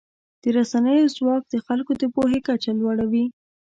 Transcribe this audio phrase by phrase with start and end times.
[0.41, 3.25] د رسنیو ځواک د خلکو د پوهې کچه لوړوي.